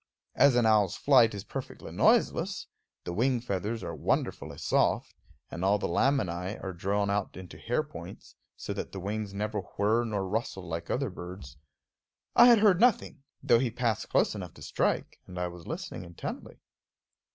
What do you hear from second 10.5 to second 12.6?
like other birds') I had